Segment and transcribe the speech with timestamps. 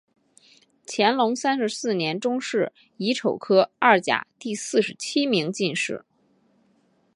[0.87, 6.03] 乾隆三十四年中式己丑科二甲第四十七名进士。